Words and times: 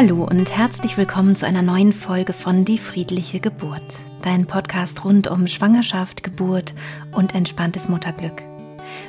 Hallo 0.00 0.22
und 0.22 0.56
herzlich 0.56 0.96
willkommen 0.96 1.34
zu 1.34 1.44
einer 1.44 1.60
neuen 1.60 1.92
Folge 1.92 2.32
von 2.32 2.64
Die 2.64 2.78
friedliche 2.78 3.40
Geburt, 3.40 3.82
dein 4.22 4.46
Podcast 4.46 5.04
rund 5.04 5.26
um 5.26 5.48
Schwangerschaft, 5.48 6.22
Geburt 6.22 6.72
und 7.10 7.34
entspanntes 7.34 7.88
Mutterglück. 7.88 8.44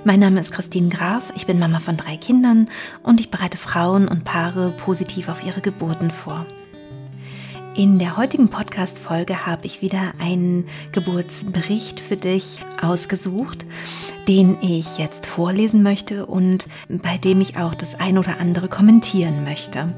Mein 0.03 0.19
Name 0.19 0.41
ist 0.41 0.51
Christine 0.51 0.89
Graf, 0.89 1.31
ich 1.35 1.45
bin 1.45 1.59
Mama 1.59 1.77
von 1.77 1.95
drei 1.95 2.17
Kindern 2.17 2.71
und 3.03 3.19
ich 3.19 3.29
bereite 3.29 3.59
Frauen 3.59 4.07
und 4.07 4.23
Paare 4.23 4.73
positiv 4.83 5.29
auf 5.29 5.45
ihre 5.45 5.61
Geburten 5.61 6.09
vor. 6.09 6.47
In 7.75 7.99
der 7.99 8.17
heutigen 8.17 8.49
Podcast-Folge 8.49 9.45
habe 9.45 9.67
ich 9.67 9.83
wieder 9.83 10.13
einen 10.19 10.67
Geburtsbericht 10.91 11.99
für 11.99 12.17
dich 12.17 12.61
ausgesucht 12.81 13.63
den 14.29 14.57
ich 14.61 14.99
jetzt 14.99 15.25
vorlesen 15.25 15.81
möchte 15.81 16.27
und 16.27 16.67
bei 16.87 17.17
dem 17.17 17.41
ich 17.41 17.57
auch 17.57 17.73
das 17.73 17.95
ein 17.95 18.19
oder 18.19 18.39
andere 18.39 18.67
kommentieren 18.67 19.43
möchte. 19.43 19.95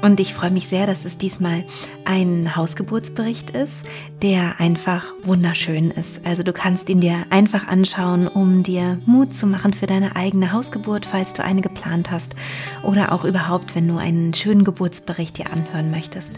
Und 0.00 0.20
ich 0.20 0.32
freue 0.32 0.52
mich 0.52 0.68
sehr, 0.68 0.86
dass 0.86 1.04
es 1.04 1.18
diesmal 1.18 1.64
ein 2.04 2.54
Hausgeburtsbericht 2.54 3.50
ist, 3.50 3.74
der 4.22 4.60
einfach 4.60 5.06
wunderschön 5.24 5.90
ist. 5.90 6.24
Also 6.24 6.42
du 6.42 6.52
kannst 6.52 6.88
ihn 6.88 7.00
dir 7.00 7.24
einfach 7.30 7.66
anschauen, 7.66 8.28
um 8.28 8.62
dir 8.62 8.98
Mut 9.06 9.34
zu 9.34 9.46
machen 9.46 9.74
für 9.74 9.86
deine 9.86 10.14
eigene 10.16 10.52
Hausgeburt, 10.52 11.04
falls 11.04 11.32
du 11.32 11.42
eine 11.42 11.62
geplant 11.62 12.10
hast 12.10 12.34
oder 12.82 13.12
auch 13.12 13.24
überhaupt, 13.24 13.74
wenn 13.74 13.88
du 13.88 13.96
einen 13.96 14.34
schönen 14.34 14.64
Geburtsbericht 14.64 15.38
dir 15.38 15.52
anhören 15.52 15.90
möchtest. 15.90 16.32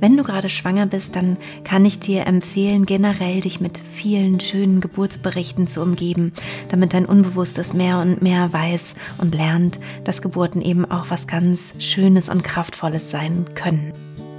Wenn 0.00 0.16
du 0.16 0.24
gerade 0.24 0.48
schwanger 0.48 0.86
bist, 0.86 1.16
dann 1.16 1.36
kann 1.62 1.84
ich 1.84 2.00
dir 2.00 2.26
empfehlen, 2.26 2.84
generell 2.84 3.40
dich 3.40 3.60
mit 3.60 3.78
vielen 3.92 4.40
schönen 4.40 4.80
Geburtsberichten 4.80 5.66
zu 5.66 5.82
umgeben, 5.82 6.32
damit 6.68 6.94
dein 6.94 7.06
Unbewusstes 7.06 7.72
mehr 7.72 7.98
und 8.00 8.22
mehr 8.22 8.52
weiß 8.52 8.94
und 9.18 9.34
lernt, 9.34 9.78
dass 10.02 10.22
Geburten 10.22 10.60
eben 10.60 10.84
auch 10.84 11.06
was 11.10 11.26
ganz 11.26 11.60
Schönes 11.78 12.28
und 12.28 12.44
Kraftvolles 12.44 13.03
sein 13.10 13.44
können. 13.54 13.92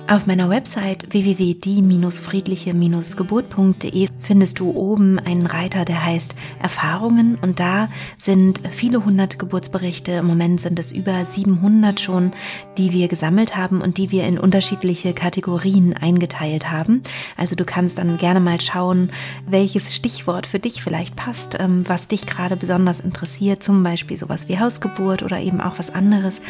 Auf 0.08 0.28
meiner 0.28 0.52
Website 0.52 1.12
www.die-friedliche-geburt.de 1.12 4.08
findest 4.20 4.60
du 4.60 4.70
oben 4.70 5.18
einen 5.18 5.48
Reiter, 5.48 5.84
der 5.84 6.06
heißt 6.06 6.36
Erfahrungen 6.62 7.40
und 7.42 7.60
da 7.60 7.88
sind 8.22 8.62
viele 8.70 9.04
hundert 9.04 9.40
Geburtsberichte. 9.40 10.12
Im 10.12 10.28
Moment 10.28 10.62
sind 10.62 10.78
es 10.78 10.92
über 10.92 11.26
700 11.26 12.00
schon, 12.00 12.34
die 12.78 12.92
wir 12.92 13.08
gesammelt 13.08 13.58
haben 13.58 13.82
und 13.82 13.98
die 13.98 14.12
wir 14.12 14.28
in 14.28 14.38
unterschiedliche 14.38 15.14
Kategorien 15.14 15.96
eingeteilt 15.96 16.70
haben. 16.70 17.02
Also 17.36 17.56
du 17.56 17.66
kannst 17.66 17.98
dann 17.98 18.18
gerne 18.18 18.40
mal 18.40 18.62
schauen, 18.62 19.10
welches 19.48 19.96
Stichwort 19.96 20.46
für 20.46 20.60
dich 20.60 20.84
vielleicht 20.84 21.16
passt, 21.16 21.58
ähm, 21.60 21.84
was 21.88 22.08
dich 22.08 22.28
gerade 22.28 22.58
besonders 22.58 23.00
interessiert, 23.00 23.64
zum 23.64 23.82
Beispiel 23.82 24.18
sowas 24.18 24.48
wie 24.50 24.60
Hausgeburt 24.60 25.24
oder 25.24 25.40
eben 25.40 25.62
auch 25.62 25.80
was 25.80 25.90
anderes 25.90 26.42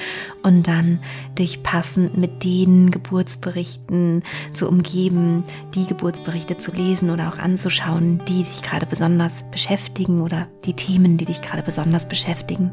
und 0.44 0.68
dann 0.68 1.00
dich 1.40 1.64
passend 1.64 2.18
mit 2.18 2.44
den 2.44 2.92
Geburtsberichten 2.92 3.45
Geburtsberichten 3.46 4.24
zu 4.54 4.68
umgeben, 4.68 5.44
die 5.76 5.86
Geburtsberichte 5.86 6.58
zu 6.58 6.72
lesen 6.72 7.12
oder 7.12 7.30
auch 7.30 7.38
anzuschauen, 7.38 8.20
die 8.28 8.44
dich 8.44 8.62
gerade 8.64 8.86
besonders 8.86 9.44
beschäftigen 9.52 10.22
oder 10.22 10.48
die 10.66 10.74
Themen, 10.74 11.18
die 11.18 11.26
dich 11.26 11.42
gerade 11.42 11.62
besonders 11.62 12.08
beschäftigen. 12.08 12.72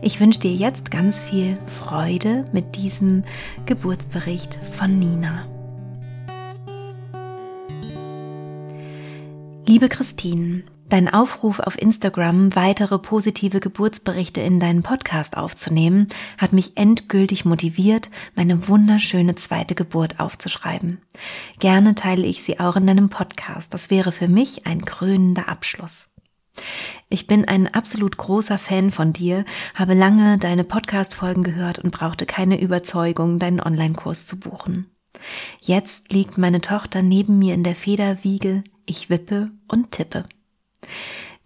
Ich 0.00 0.18
wünsche 0.18 0.40
dir 0.40 0.52
jetzt 0.52 0.90
ganz 0.90 1.22
viel 1.22 1.58
Freude 1.66 2.46
mit 2.52 2.74
diesem 2.76 3.24
Geburtsbericht 3.66 4.58
von 4.72 4.98
Nina. 4.98 5.46
Liebe 9.66 9.88
Christine, 9.88 10.64
Dein 10.92 11.08
Aufruf 11.08 11.58
auf 11.58 11.80
Instagram, 11.80 12.54
weitere 12.54 12.98
positive 12.98 13.60
Geburtsberichte 13.60 14.42
in 14.42 14.60
deinen 14.60 14.82
Podcast 14.82 15.38
aufzunehmen, 15.38 16.08
hat 16.36 16.52
mich 16.52 16.76
endgültig 16.76 17.46
motiviert, 17.46 18.10
meine 18.34 18.68
wunderschöne 18.68 19.34
zweite 19.34 19.74
Geburt 19.74 20.20
aufzuschreiben. 20.20 21.00
Gerne 21.60 21.94
teile 21.94 22.26
ich 22.26 22.42
sie 22.42 22.60
auch 22.60 22.76
in 22.76 22.86
deinem 22.86 23.08
Podcast. 23.08 23.72
Das 23.72 23.88
wäre 23.88 24.12
für 24.12 24.28
mich 24.28 24.66
ein 24.66 24.84
krönender 24.84 25.48
Abschluss. 25.48 26.10
Ich 27.08 27.26
bin 27.26 27.48
ein 27.48 27.72
absolut 27.72 28.18
großer 28.18 28.58
Fan 28.58 28.90
von 28.90 29.14
dir, 29.14 29.46
habe 29.74 29.94
lange 29.94 30.36
deine 30.36 30.62
Podcast-Folgen 30.62 31.42
gehört 31.42 31.78
und 31.78 31.92
brauchte 31.92 32.26
keine 32.26 32.60
Überzeugung, 32.60 33.38
deinen 33.38 33.62
Online-Kurs 33.62 34.26
zu 34.26 34.38
buchen. 34.38 34.90
Jetzt 35.58 36.12
liegt 36.12 36.36
meine 36.36 36.60
Tochter 36.60 37.00
neben 37.00 37.38
mir 37.38 37.54
in 37.54 37.64
der 37.64 37.76
Federwiege, 37.76 38.62
ich 38.84 39.08
wippe 39.08 39.52
und 39.68 39.90
tippe. 39.90 40.26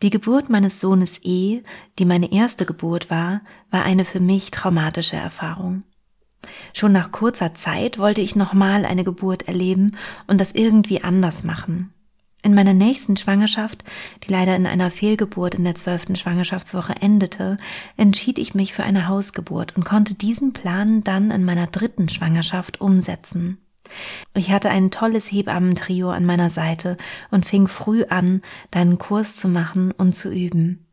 Die 0.02 0.10
Geburt 0.10 0.50
meines 0.50 0.80
Sohnes 0.80 1.18
E, 1.22 1.62
die 1.98 2.04
meine 2.04 2.30
erste 2.30 2.66
Geburt 2.66 3.10
war, 3.10 3.40
war 3.70 3.84
eine 3.84 4.04
für 4.04 4.20
mich 4.20 4.50
traumatische 4.50 5.16
Erfahrung. 5.16 5.84
Schon 6.74 6.92
nach 6.92 7.12
kurzer 7.12 7.54
Zeit 7.54 7.98
wollte 7.98 8.20
ich 8.20 8.36
nochmal 8.36 8.84
eine 8.84 9.04
Geburt 9.04 9.48
erleben 9.48 9.96
und 10.26 10.40
das 10.40 10.52
irgendwie 10.52 11.02
anders 11.02 11.44
machen. 11.44 11.92
In 12.42 12.54
meiner 12.54 12.74
nächsten 12.74 13.16
Schwangerschaft, 13.16 13.82
die 14.22 14.30
leider 14.30 14.54
in 14.54 14.66
einer 14.66 14.90
Fehlgeburt 14.90 15.56
in 15.56 15.64
der 15.64 15.74
zwölften 15.74 16.14
Schwangerschaftswoche 16.14 16.94
endete, 17.00 17.56
entschied 17.96 18.38
ich 18.38 18.54
mich 18.54 18.72
für 18.72 18.84
eine 18.84 19.08
Hausgeburt 19.08 19.76
und 19.76 19.84
konnte 19.84 20.14
diesen 20.14 20.52
Plan 20.52 21.02
dann 21.02 21.30
in 21.30 21.44
meiner 21.44 21.66
dritten 21.66 22.08
Schwangerschaft 22.08 22.80
umsetzen. 22.80 23.58
Ich 24.34 24.50
hatte 24.50 24.70
ein 24.70 24.90
tolles 24.90 25.30
Hebammentrio 25.30 26.10
an 26.10 26.24
meiner 26.24 26.50
Seite 26.50 26.96
und 27.30 27.46
fing 27.46 27.68
früh 27.68 28.04
an, 28.04 28.42
deinen 28.70 28.98
Kurs 28.98 29.36
zu 29.36 29.48
machen 29.48 29.92
und 29.92 30.14
zu 30.14 30.30
üben. 30.30 30.86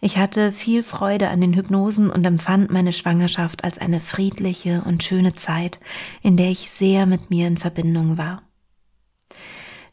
Ich 0.00 0.16
hatte 0.16 0.52
viel 0.52 0.82
Freude 0.82 1.28
an 1.28 1.40
den 1.40 1.54
Hypnosen 1.54 2.10
und 2.10 2.24
empfand 2.24 2.70
meine 2.70 2.92
Schwangerschaft 2.92 3.64
als 3.64 3.78
eine 3.78 4.00
friedliche 4.00 4.82
und 4.86 5.02
schöne 5.02 5.34
Zeit, 5.34 5.80
in 6.22 6.36
der 6.36 6.50
ich 6.50 6.70
sehr 6.70 7.06
mit 7.06 7.30
mir 7.30 7.48
in 7.48 7.58
Verbindung 7.58 8.18
war. 8.18 8.42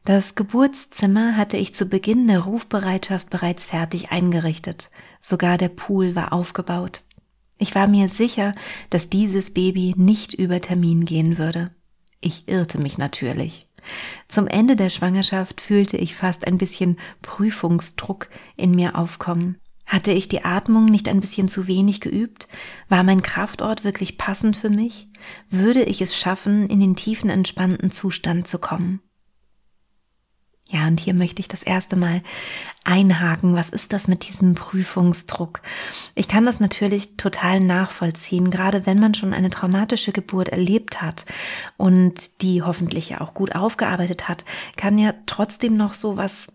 Das 0.03 0.35
Geburtszimmer 0.35 1.35
hatte 1.35 1.57
ich 1.57 1.73
zu 1.73 1.87
Beginn 1.87 2.27
der 2.27 2.41
Rufbereitschaft 2.41 3.31
bereits 3.31 3.65
fertig 3.65 4.11
eingerichtet, 4.11 4.91
sogar 5.19 5.57
der 5.57 5.69
Pool 5.69 6.15
war 6.15 6.31
aufgebaut. 6.31 7.03
Ich 7.57 7.73
war 7.73 7.87
mir 7.87 8.09
sicher, 8.09 8.53
dass 8.91 9.09
dieses 9.09 9.51
Baby 9.51 9.95
nicht 9.97 10.33
über 10.33 10.61
Termin 10.61 11.05
gehen 11.05 11.37
würde. 11.37 11.71
Ich 12.21 12.47
irrte 12.47 12.79
mich 12.79 12.97
natürlich. 12.97 13.67
Zum 14.27 14.47
Ende 14.47 14.75
der 14.75 14.89
Schwangerschaft 14.89 15.61
fühlte 15.61 15.97
ich 15.97 16.15
fast 16.15 16.47
ein 16.47 16.57
bisschen 16.57 16.97
Prüfungsdruck 17.21 18.29
in 18.55 18.71
mir 18.71 18.97
aufkommen. 18.97 19.57
Hatte 19.85 20.11
ich 20.11 20.27
die 20.27 20.43
Atmung 20.43 20.85
nicht 20.85 21.07
ein 21.07 21.21
bisschen 21.21 21.47
zu 21.47 21.67
wenig 21.67 22.01
geübt? 22.01 22.47
War 22.89 23.03
mein 23.03 23.21
Kraftort 23.21 23.83
wirklich 23.83 24.17
passend 24.17 24.55
für 24.55 24.71
mich? 24.71 25.07
Würde 25.49 25.83
ich 25.83 26.01
es 26.01 26.17
schaffen, 26.17 26.67
in 26.69 26.79
den 26.79 26.95
tiefen 26.95 27.29
entspannten 27.29 27.91
Zustand 27.91 28.47
zu 28.47 28.57
kommen? 28.57 29.01
Ja, 30.71 30.87
und 30.87 30.99
hier 30.99 31.13
möchte 31.13 31.41
ich 31.41 31.47
das 31.47 31.61
erste 31.61 31.95
Mal 31.95 32.23
einhaken. 32.83 33.55
Was 33.55 33.69
ist 33.69 33.93
das 33.93 34.07
mit 34.07 34.27
diesem 34.27 34.55
Prüfungsdruck? 34.55 35.61
Ich 36.15 36.27
kann 36.27 36.45
das 36.45 36.59
natürlich 36.59 37.17
total 37.17 37.59
nachvollziehen, 37.59 38.49
gerade 38.49 38.87
wenn 38.87 38.99
man 38.99 39.13
schon 39.13 39.33
eine 39.33 39.51
traumatische 39.51 40.11
Geburt 40.11 40.49
erlebt 40.49 41.03
hat 41.03 41.25
und 41.77 42.41
die 42.41 42.63
hoffentlich 42.63 43.09
ja 43.09 43.21
auch 43.21 43.35
gut 43.35 43.55
aufgearbeitet 43.55 44.27
hat, 44.27 44.43
kann 44.75 44.97
ja 44.97 45.13
trotzdem 45.27 45.77
noch 45.77 45.93
so 45.93 46.17
was 46.17 46.47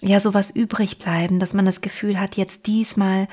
ja 0.00 0.20
sowas 0.20 0.50
übrig 0.50 0.98
bleiben, 0.98 1.38
dass 1.38 1.54
man 1.54 1.64
das 1.64 1.80
Gefühl 1.80 2.20
hat, 2.20 2.36
jetzt 2.36 2.66
diesmal 2.66 3.28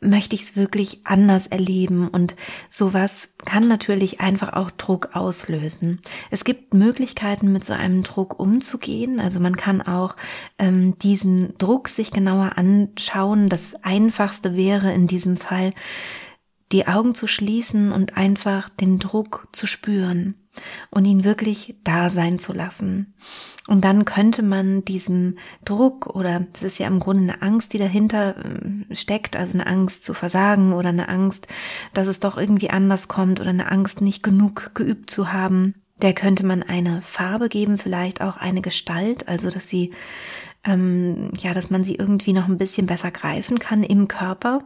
möchte 0.00 0.34
ich 0.34 0.42
es 0.42 0.56
wirklich 0.56 1.00
anders 1.04 1.46
erleben 1.46 2.08
und 2.08 2.36
sowas 2.70 3.28
kann 3.44 3.68
natürlich 3.68 4.20
einfach 4.20 4.52
auch 4.52 4.70
Druck 4.70 5.10
auslösen. 5.14 6.00
Es 6.30 6.44
gibt 6.44 6.74
Möglichkeiten, 6.74 7.52
mit 7.52 7.64
so 7.64 7.72
einem 7.72 8.02
Druck 8.02 8.38
umzugehen. 8.38 9.20
Also 9.20 9.40
man 9.40 9.56
kann 9.56 9.80
auch 9.82 10.16
ähm, 10.58 10.98
diesen 10.98 11.56
Druck 11.58 11.88
sich 11.88 12.10
genauer 12.10 12.56
anschauen. 12.56 13.48
Das 13.48 13.74
Einfachste 13.82 14.56
wäre 14.56 14.92
in 14.92 15.06
diesem 15.06 15.36
Fall, 15.36 15.72
die 16.72 16.86
Augen 16.86 17.14
zu 17.14 17.26
schließen 17.26 17.92
und 17.92 18.16
einfach 18.16 18.68
den 18.68 18.98
Druck 18.98 19.48
zu 19.52 19.66
spüren 19.66 20.34
und 20.90 21.04
ihn 21.06 21.24
wirklich 21.24 21.76
da 21.84 22.10
sein 22.10 22.38
zu 22.38 22.52
lassen. 22.52 23.14
Und 23.68 23.84
dann 23.84 24.06
könnte 24.06 24.42
man 24.42 24.82
diesem 24.84 25.36
Druck 25.64 26.06
oder 26.06 26.46
das 26.54 26.62
ist 26.62 26.78
ja 26.78 26.86
im 26.86 27.00
Grunde 27.00 27.34
eine 27.34 27.42
Angst, 27.42 27.74
die 27.74 27.78
dahinter 27.78 28.34
ähm, 28.42 28.86
steckt, 28.92 29.36
also 29.36 29.58
eine 29.58 29.66
Angst 29.66 30.06
zu 30.06 30.14
versagen 30.14 30.72
oder 30.72 30.88
eine 30.88 31.08
Angst, 31.08 31.48
dass 31.92 32.06
es 32.06 32.18
doch 32.18 32.38
irgendwie 32.38 32.70
anders 32.70 33.08
kommt 33.08 33.40
oder 33.40 33.50
eine 33.50 33.70
Angst, 33.70 34.00
nicht 34.00 34.22
genug 34.22 34.74
geübt 34.74 35.10
zu 35.10 35.32
haben. 35.32 35.74
Der 36.00 36.14
könnte 36.14 36.46
man 36.46 36.62
eine 36.62 37.02
Farbe 37.02 37.50
geben, 37.50 37.76
vielleicht 37.76 38.22
auch 38.22 38.38
eine 38.38 38.62
Gestalt, 38.62 39.28
also 39.28 39.50
dass 39.50 39.68
sie 39.68 39.92
ähm, 40.68 41.32
ja, 41.40 41.54
dass 41.54 41.70
man 41.70 41.82
sie 41.82 41.96
irgendwie 41.96 42.32
noch 42.32 42.46
ein 42.46 42.58
bisschen 42.58 42.86
besser 42.86 43.10
greifen 43.10 43.58
kann 43.58 43.82
im 43.82 44.06
Körper. 44.06 44.62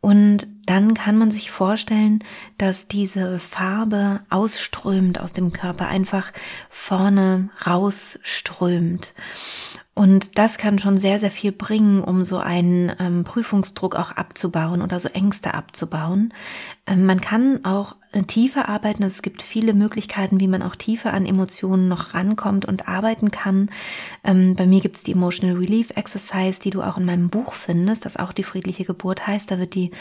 Und 0.00 0.48
dann 0.66 0.94
kann 0.94 1.16
man 1.16 1.30
sich 1.30 1.52
vorstellen, 1.52 2.24
dass 2.58 2.88
diese 2.88 3.38
Farbe 3.38 4.20
ausströmt 4.30 5.20
aus 5.20 5.32
dem 5.32 5.52
Körper, 5.52 5.86
einfach 5.86 6.32
vorne 6.68 7.50
rausströmt. 7.64 9.14
Und 9.94 10.38
das 10.38 10.56
kann 10.56 10.78
schon 10.78 10.98
sehr, 10.98 11.20
sehr 11.20 11.30
viel 11.30 11.52
bringen, 11.52 12.02
um 12.02 12.24
so 12.24 12.38
einen 12.38 12.90
ähm, 12.98 13.24
Prüfungsdruck 13.24 13.94
auch 13.94 14.12
abzubauen 14.12 14.80
oder 14.80 14.98
so 14.98 15.08
Ängste 15.08 15.52
abzubauen. 15.52 16.32
Ähm, 16.86 17.06
man 17.06 17.20
kann 17.20 17.64
auch 17.64 17.96
äh, 18.10 18.22
tiefer 18.22 18.68
arbeiten. 18.68 19.04
Also 19.04 19.14
es 19.14 19.22
gibt 19.22 19.40
viele 19.40 19.72
Möglichkeiten, 19.72 20.40
wie 20.40 20.48
man 20.48 20.62
auch 20.62 20.74
tiefer 20.74 21.14
an 21.14 21.26
Emotionen 21.26 21.88
noch 21.88 22.14
rankommt 22.14 22.64
und 22.64 22.88
arbeiten 22.88 23.30
kann. 23.30 23.70
Ähm, 24.24 24.56
bei 24.56 24.66
mir 24.66 24.80
gibt 24.80 24.96
es 24.96 25.02
die 25.02 25.12
Emotional 25.12 25.56
Relief 25.56 25.90
Exercise, 25.90 26.60
die 26.60 26.70
du 26.70 26.82
auch 26.82 26.98
in 26.98 27.04
meinem 27.04 27.30
Buch 27.30 27.54
findest, 27.54 28.04
das 28.04 28.16
auch 28.16 28.32
die 28.32 28.42
friedliche 28.42 28.84
Geburt 28.84 29.26
heißt. 29.26 29.50
Da 29.50 29.58
wird 29.58 29.74
die, 29.74 29.92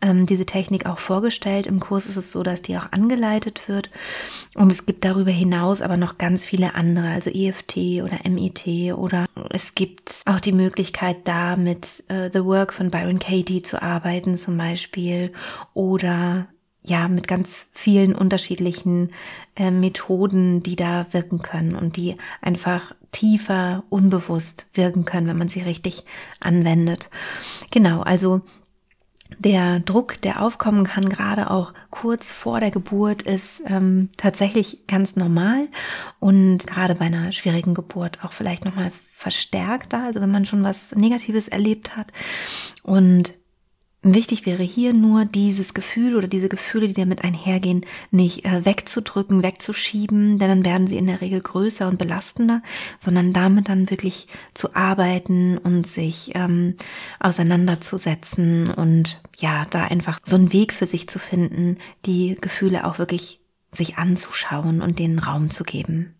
ähm, 0.00 0.24
diese 0.24 0.46
Technik 0.46 0.86
auch 0.86 0.98
vorgestellt. 0.98 1.66
Im 1.66 1.78
Kurs 1.78 2.06
ist 2.06 2.16
es 2.16 2.32
so, 2.32 2.42
dass 2.42 2.62
die 2.62 2.76
auch 2.78 2.90
angeleitet 2.90 3.68
wird. 3.68 3.90
Und 4.54 4.72
es 4.72 4.86
gibt 4.86 5.04
darüber 5.04 5.30
hinaus 5.30 5.82
aber 5.82 5.98
noch 5.98 6.16
ganz 6.16 6.46
viele 6.46 6.74
andere, 6.74 7.10
also 7.10 7.30
EFT 7.30 8.02
oder 8.02 8.20
MIT 8.28 8.94
oder 8.94 9.26
es 9.50 9.74
gibt 9.74 10.22
auch 10.26 10.40
die 10.40 10.52
Möglichkeit, 10.52 11.18
da 11.24 11.56
mit 11.56 12.02
äh, 12.08 12.30
The 12.32 12.44
Work 12.44 12.72
von 12.72 12.90
Byron 12.90 13.18
Katie 13.18 13.62
zu 13.62 13.82
arbeiten 13.82 14.36
zum 14.36 14.56
Beispiel 14.56 15.32
oder 15.74 16.39
ja, 16.82 17.08
mit 17.08 17.28
ganz 17.28 17.68
vielen 17.72 18.14
unterschiedlichen 18.14 19.12
äh, 19.56 19.70
Methoden, 19.70 20.62
die 20.62 20.76
da 20.76 21.06
wirken 21.12 21.42
können 21.42 21.74
und 21.74 21.96
die 21.96 22.16
einfach 22.40 22.94
tiefer, 23.12 23.84
unbewusst 23.90 24.66
wirken 24.74 25.04
können, 25.04 25.26
wenn 25.26 25.38
man 25.38 25.48
sie 25.48 25.60
richtig 25.60 26.04
anwendet. 26.40 27.10
Genau, 27.70 28.00
also 28.00 28.40
der 29.38 29.80
Druck, 29.80 30.20
der 30.22 30.42
aufkommen 30.42 30.84
kann, 30.84 31.08
gerade 31.08 31.50
auch 31.50 31.72
kurz 31.90 32.32
vor 32.32 32.60
der 32.60 32.70
Geburt, 32.70 33.22
ist 33.22 33.62
ähm, 33.66 34.10
tatsächlich 34.16 34.86
ganz 34.86 35.16
normal 35.16 35.68
und 36.18 36.66
gerade 36.66 36.94
bei 36.94 37.06
einer 37.06 37.30
schwierigen 37.32 37.74
Geburt 37.74 38.24
auch 38.24 38.32
vielleicht 38.32 38.64
nochmal 38.64 38.90
verstärkter, 39.14 40.02
also 40.04 40.20
wenn 40.20 40.30
man 40.30 40.44
schon 40.44 40.64
was 40.64 40.94
Negatives 40.96 41.48
erlebt 41.48 41.96
hat. 41.96 42.12
Und 42.82 43.34
Wichtig 44.02 44.46
wäre 44.46 44.62
hier 44.62 44.94
nur 44.94 45.26
dieses 45.26 45.74
Gefühl 45.74 46.16
oder 46.16 46.26
diese 46.26 46.48
Gefühle, 46.48 46.88
die 46.88 46.94
damit 46.94 47.22
einhergehen, 47.22 47.84
nicht 48.10 48.46
äh, 48.46 48.64
wegzudrücken, 48.64 49.42
wegzuschieben, 49.42 50.38
denn 50.38 50.48
dann 50.48 50.64
werden 50.64 50.86
sie 50.86 50.96
in 50.96 51.06
der 51.06 51.20
Regel 51.20 51.42
größer 51.42 51.86
und 51.86 51.98
belastender, 51.98 52.62
sondern 52.98 53.34
damit 53.34 53.68
dann 53.68 53.90
wirklich 53.90 54.26
zu 54.54 54.74
arbeiten 54.74 55.58
und 55.58 55.86
sich 55.86 56.30
ähm, 56.34 56.76
auseinanderzusetzen 57.18 58.72
und 58.72 59.20
ja, 59.38 59.66
da 59.68 59.84
einfach 59.84 60.18
so 60.24 60.36
einen 60.36 60.54
Weg 60.54 60.72
für 60.72 60.86
sich 60.86 61.06
zu 61.06 61.18
finden, 61.18 61.76
die 62.06 62.36
Gefühle 62.40 62.86
auch 62.86 62.98
wirklich 62.98 63.40
sich 63.70 63.98
anzuschauen 63.98 64.80
und 64.80 64.98
denen 64.98 65.18
Raum 65.18 65.50
zu 65.50 65.62
geben. 65.62 66.14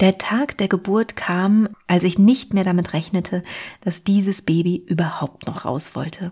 Der 0.00 0.16
Tag 0.16 0.56
der 0.58 0.68
Geburt 0.68 1.16
kam, 1.16 1.70
als 1.88 2.04
ich 2.04 2.18
nicht 2.18 2.54
mehr 2.54 2.64
damit 2.64 2.92
rechnete, 2.92 3.42
dass 3.80 4.04
dieses 4.04 4.42
Baby 4.42 4.84
überhaupt 4.86 5.46
noch 5.46 5.64
raus 5.64 5.96
wollte. 5.96 6.30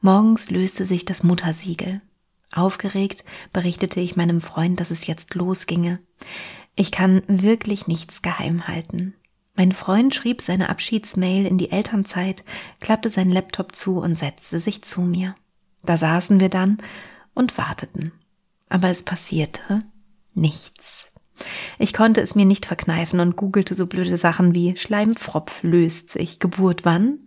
Morgens 0.00 0.50
löste 0.50 0.84
sich 0.84 1.06
das 1.06 1.22
Muttersiegel. 1.22 2.02
Aufgeregt 2.52 3.24
berichtete 3.52 4.00
ich 4.00 4.16
meinem 4.16 4.40
Freund, 4.40 4.80
dass 4.80 4.90
es 4.90 5.06
jetzt 5.06 5.34
losginge. 5.34 6.00
Ich 6.76 6.90
kann 6.90 7.22
wirklich 7.26 7.86
nichts 7.86 8.22
geheim 8.22 8.68
halten. 8.68 9.14
Mein 9.54 9.72
Freund 9.72 10.14
schrieb 10.14 10.42
seine 10.42 10.68
Abschiedsmail 10.68 11.46
in 11.46 11.58
die 11.58 11.70
Elternzeit, 11.70 12.44
klappte 12.80 13.10
seinen 13.10 13.32
Laptop 13.32 13.74
zu 13.74 13.98
und 13.98 14.16
setzte 14.16 14.60
sich 14.60 14.82
zu 14.82 15.00
mir. 15.00 15.34
Da 15.84 15.96
saßen 15.96 16.40
wir 16.40 16.48
dann 16.48 16.78
und 17.34 17.56
warteten. 17.56 18.12
Aber 18.68 18.88
es 18.88 19.02
passierte 19.02 19.84
nichts. 20.34 21.09
Ich 21.78 21.92
konnte 21.92 22.20
es 22.20 22.34
mir 22.34 22.44
nicht 22.44 22.66
verkneifen 22.66 23.20
und 23.20 23.36
googelte 23.36 23.74
so 23.74 23.86
blöde 23.86 24.16
Sachen 24.16 24.54
wie 24.54 24.76
Schleimpfropf 24.76 25.62
löst 25.62 26.10
sich, 26.10 26.38
Geburt 26.38 26.84
wann? 26.84 27.18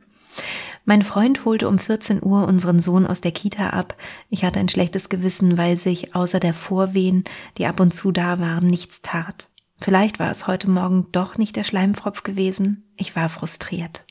Mein 0.85 1.01
Freund 1.01 1.45
holte 1.45 1.69
um 1.69 1.79
14 1.79 2.21
Uhr 2.21 2.45
unseren 2.47 2.79
Sohn 2.79 3.07
aus 3.07 3.21
der 3.21 3.31
Kita 3.31 3.69
ab. 3.69 3.95
Ich 4.29 4.43
hatte 4.43 4.59
ein 4.59 4.67
schlechtes 4.67 5.07
Gewissen, 5.07 5.57
weil 5.57 5.77
sich 5.77 6.13
außer 6.13 6.39
der 6.39 6.53
Vorwehen, 6.53 7.23
die 7.57 7.67
ab 7.67 7.79
und 7.79 7.93
zu 7.93 8.11
da 8.11 8.39
waren, 8.39 8.67
nichts 8.67 9.01
tat. 9.01 9.47
Vielleicht 9.79 10.19
war 10.19 10.31
es 10.31 10.47
heute 10.47 10.69
Morgen 10.69 11.07
doch 11.11 11.37
nicht 11.37 11.55
der 11.55 11.63
Schleimpfropf 11.63 12.23
gewesen. 12.23 12.83
Ich 12.97 13.15
war 13.15 13.29
frustriert. 13.29 14.05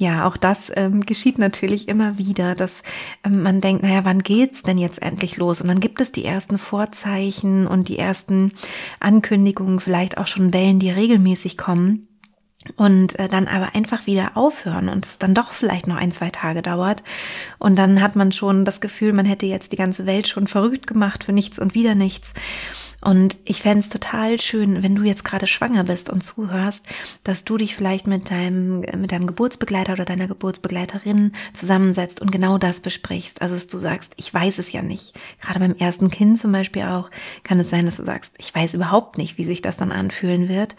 Ja, 0.00 0.26
auch 0.26 0.38
das 0.38 0.72
ähm, 0.76 1.04
geschieht 1.04 1.38
natürlich 1.38 1.86
immer 1.86 2.16
wieder, 2.16 2.54
dass 2.54 2.82
ähm, 3.22 3.42
man 3.42 3.60
denkt, 3.60 3.82
naja, 3.82 4.02
wann 4.02 4.22
geht's 4.22 4.62
denn 4.62 4.78
jetzt 4.78 5.02
endlich 5.02 5.36
los? 5.36 5.60
Und 5.60 5.68
dann 5.68 5.78
gibt 5.78 6.00
es 6.00 6.10
die 6.10 6.24
ersten 6.24 6.56
Vorzeichen 6.56 7.66
und 7.66 7.88
die 7.88 7.98
ersten 7.98 8.52
Ankündigungen, 8.98 9.78
vielleicht 9.78 10.16
auch 10.16 10.26
schon 10.26 10.54
Wellen, 10.54 10.78
die 10.78 10.88
regelmäßig 10.88 11.58
kommen 11.58 12.08
und 12.76 13.18
äh, 13.18 13.28
dann 13.28 13.46
aber 13.46 13.74
einfach 13.74 14.06
wieder 14.06 14.38
aufhören 14.38 14.88
und 14.88 15.04
es 15.04 15.18
dann 15.18 15.34
doch 15.34 15.52
vielleicht 15.52 15.86
noch 15.86 15.96
ein, 15.96 16.12
zwei 16.12 16.30
Tage 16.30 16.62
dauert. 16.62 17.02
Und 17.58 17.78
dann 17.78 18.00
hat 18.00 18.16
man 18.16 18.32
schon 18.32 18.64
das 18.64 18.80
Gefühl, 18.80 19.12
man 19.12 19.26
hätte 19.26 19.44
jetzt 19.44 19.70
die 19.70 19.76
ganze 19.76 20.06
Welt 20.06 20.28
schon 20.28 20.46
verrückt 20.46 20.86
gemacht 20.86 21.24
für 21.24 21.34
nichts 21.34 21.58
und 21.58 21.74
wieder 21.74 21.94
nichts. 21.94 22.32
Und 23.00 23.38
ich 23.44 23.62
fände 23.62 23.80
es 23.80 23.88
total 23.88 24.40
schön, 24.40 24.82
wenn 24.82 24.94
du 24.94 25.02
jetzt 25.02 25.24
gerade 25.24 25.46
schwanger 25.46 25.84
bist 25.84 26.10
und 26.10 26.22
zuhörst, 26.22 26.86
dass 27.24 27.44
du 27.44 27.56
dich 27.56 27.74
vielleicht 27.74 28.06
mit 28.06 28.30
deinem, 28.30 28.80
mit 28.80 29.12
deinem 29.12 29.26
Geburtsbegleiter 29.26 29.94
oder 29.94 30.04
deiner 30.04 30.28
Geburtsbegleiterin 30.28 31.32
zusammensetzt 31.54 32.20
und 32.20 32.30
genau 32.30 32.58
das 32.58 32.80
besprichst. 32.80 33.40
Also 33.40 33.54
dass 33.54 33.66
du 33.66 33.78
sagst, 33.78 34.12
ich 34.16 34.32
weiß 34.32 34.58
es 34.58 34.72
ja 34.72 34.82
nicht. 34.82 35.18
Gerade 35.40 35.60
beim 35.60 35.74
ersten 35.76 36.10
Kind 36.10 36.38
zum 36.38 36.52
Beispiel 36.52 36.82
auch 36.82 37.10
kann 37.42 37.58
es 37.58 37.70
sein, 37.70 37.86
dass 37.86 37.96
du 37.96 38.04
sagst, 38.04 38.34
ich 38.38 38.54
weiß 38.54 38.74
überhaupt 38.74 39.16
nicht, 39.16 39.38
wie 39.38 39.44
sich 39.44 39.62
das 39.62 39.78
dann 39.78 39.92
anfühlen 39.92 40.48
wird. 40.48 40.76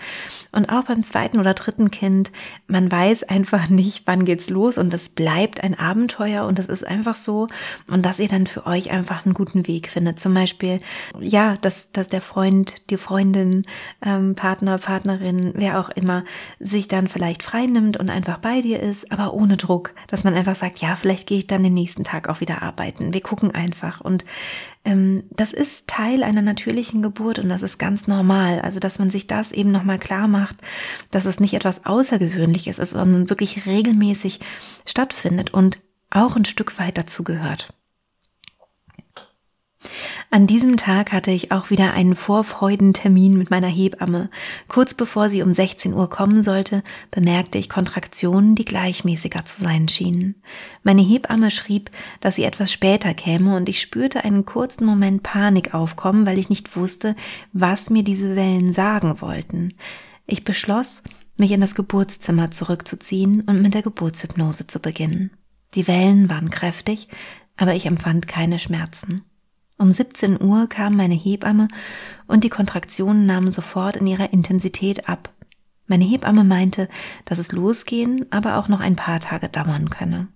Und 0.52 0.70
auch 0.70 0.84
beim 0.84 1.04
zweiten 1.04 1.40
oder 1.40 1.56
dritten 1.56 1.90
Kind, 1.90 2.32
man 2.68 2.92
weiß 2.92 3.24
einfach 3.24 3.70
nicht, 3.70 4.04
wann 4.06 4.26
geht's 4.26 4.50
los 4.50 4.78
und 4.78 4.94
es 4.94 5.10
bleibt 5.10 5.64
ein 5.64 5.78
Abenteuer 5.78 6.46
und 6.46 6.60
das 6.60 6.68
ist 6.68 6.86
einfach 6.86 7.16
so. 7.16 7.48
Und 7.88 8.06
dass 8.06 8.20
ihr 8.20 8.28
dann 8.28 8.46
für 8.46 8.68
euch 8.68 8.92
einfach 8.92 9.26
einen 9.26 9.34
guten 9.34 9.66
Weg 9.68 9.90
findet. 9.90 10.20
Zum 10.20 10.34
Beispiel, 10.34 10.82
ja, 11.20 11.58
dass, 11.62 11.92
dass 11.92 12.11
der 12.14 12.22
Freund, 12.22 12.90
die 12.90 12.98
Freundin, 12.98 13.66
ähm, 14.02 14.36
Partner, 14.36 14.78
Partnerin, 14.78 15.52
wer 15.56 15.80
auch 15.80 15.90
immer, 15.90 16.24
sich 16.60 16.88
dann 16.88 17.08
vielleicht 17.08 17.44
frei 17.44 17.66
nimmt 17.66 17.98
und 17.98 18.10
einfach 18.10 18.38
bei 18.38 18.62
dir 18.62 18.80
ist, 18.80 19.12
aber 19.12 19.34
ohne 19.34 19.58
Druck, 19.58 19.94
dass 20.08 20.24
man 20.24 20.34
einfach 20.34 20.56
sagt, 20.56 20.80
ja, 20.80 20.96
vielleicht 20.96 21.28
gehe 21.28 21.40
ich 21.40 21.48
dann 21.48 21.64
den 21.64 21.74
nächsten 21.74 22.04
Tag 22.04 22.30
auch 22.30 22.42
wieder 22.42 22.62
arbeiten. 22.62 23.14
Wir 23.14 23.22
gucken 23.22 23.52
einfach 23.52 24.02
und 24.02 24.26
ähm, 24.84 25.24
das 25.30 25.54
ist 25.54 25.88
Teil 25.88 26.24
einer 26.24 26.42
natürlichen 26.42 27.02
Geburt 27.02 27.40
und 27.40 27.50
das 27.50 27.62
ist 27.62 27.78
ganz 27.78 28.08
normal. 28.08 28.62
Also, 28.62 28.80
dass 28.80 29.00
man 29.00 29.10
sich 29.10 29.28
das 29.28 29.52
eben 29.52 29.72
nochmal 29.72 30.00
klar 30.00 30.28
macht, 30.28 30.58
dass 31.12 31.26
es 31.26 31.40
nicht 31.40 31.54
etwas 31.54 31.86
Außergewöhnliches 31.86 32.80
ist, 32.80 32.92
sondern 32.92 33.30
wirklich 33.30 33.66
regelmäßig 33.66 34.40
stattfindet 34.86 35.54
und 35.54 35.80
auch 36.10 36.36
ein 36.36 36.46
Stück 36.46 36.78
weit 36.80 36.98
dazu 36.98 37.24
gehört. 37.24 37.74
An 40.34 40.48
diesem 40.48 40.78
Tag 40.78 41.12
hatte 41.12 41.30
ich 41.30 41.52
auch 41.52 41.72
wieder 41.72 41.92
einen 41.92 42.16
Vorfreudentermin 42.16 43.38
mit 43.38 43.52
meiner 43.52 43.68
Hebamme. 43.68 44.30
Kurz 44.70 44.94
bevor 44.94 45.30
sie 45.30 45.44
um 45.44 45.54
16 45.54 45.94
Uhr 45.94 46.10
kommen 46.10 46.42
sollte, 46.42 46.84
bemerkte 47.12 47.58
ich 47.58 47.68
Kontraktionen, 47.68 48.56
die 48.56 48.64
gleichmäßiger 48.64 49.44
zu 49.44 49.62
sein 49.62 49.90
schienen. 49.90 50.36
Meine 50.84 51.02
Hebamme 51.02 51.52
schrieb, 51.52 51.92
dass 52.22 52.36
sie 52.36 52.46
etwas 52.46 52.72
später 52.72 53.14
käme 53.14 53.58
und 53.58 53.68
ich 53.68 53.82
spürte 53.82 54.24
einen 54.24 54.46
kurzen 54.46 54.86
Moment 54.86 55.22
Panik 55.22 55.74
aufkommen, 55.74 56.26
weil 56.26 56.40
ich 56.40 56.48
nicht 56.48 56.78
wusste, 56.78 57.18
was 57.52 57.90
mir 57.90 58.04
diese 58.04 58.38
Wellen 58.38 58.72
sagen 58.72 59.20
wollten. 59.20 59.74
Ich 60.28 60.46
beschloss, 60.46 61.04
mich 61.36 61.52
in 61.52 61.60
das 61.60 61.76
Geburtszimmer 61.76 62.52
zurückzuziehen 62.52 63.42
und 63.42 63.62
mit 63.62 63.74
der 63.74 63.82
Geburtshypnose 63.82 64.66
zu 64.66 64.80
beginnen. 64.80 65.32
Die 65.74 65.90
Wellen 65.90 66.30
waren 66.30 66.50
kräftig, 66.50 67.10
aber 67.58 67.76
ich 67.76 67.86
empfand 67.86 68.30
keine 68.30 68.60
Schmerzen. 68.60 69.26
Um 69.82 69.92
17 69.92 70.40
Uhr 70.40 70.68
kam 70.68 70.96
meine 70.96 71.16
Hebamme 71.16 71.68
und 72.28 72.44
die 72.44 72.50
Kontraktionen 72.50 73.26
nahmen 73.26 73.50
sofort 73.50 73.96
in 73.96 74.06
ihrer 74.06 74.32
Intensität 74.32 75.10
ab. 75.10 75.34
Meine 75.88 76.06
Hebamme 76.06 76.44
meinte, 76.44 76.88
dass 77.26 77.40
es 77.40 77.52
losgehen, 77.52 78.28
aber 78.30 78.58
auch 78.58 78.68
noch 78.68 78.80
ein 78.80 78.96
paar 78.96 79.20
Tage 79.20 79.50
dauern 79.50 79.90
könne. 79.90 80.28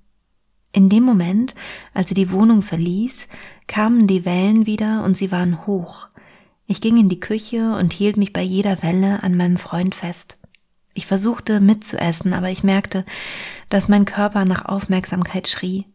In 0.72 0.90
dem 0.90 1.04
Moment, 1.04 1.54
als 1.94 2.10
sie 2.10 2.16
die 2.16 2.32
Wohnung 2.32 2.64
verließ, 2.64 3.28
kamen 3.68 4.08
die 4.08 4.26
Wellen 4.26 4.66
wieder 4.66 5.04
und 5.04 5.16
sie 5.16 5.32
waren 5.32 5.68
hoch. 5.68 6.08
Ich 6.66 6.82
ging 6.82 6.98
in 6.98 7.08
die 7.08 7.20
Küche 7.20 7.76
und 7.76 7.94
hielt 7.94 8.18
mich 8.18 8.34
bei 8.34 8.42
jeder 8.42 8.82
Welle 8.82 9.22
an 9.22 9.38
meinem 9.38 9.58
Freund 9.58 9.94
fest. 9.94 10.40
Ich 10.96 11.06
versuchte 11.06 11.60
mitzuessen, 11.60 12.34
aber 12.34 12.50
ich 12.50 12.64
merkte, 12.64 13.06
dass 13.70 13.90
mein 13.90 14.06
Körper 14.06 14.44
nach 14.44 14.66
Aufmerksamkeit 14.66 15.48
schrie. 15.48 15.86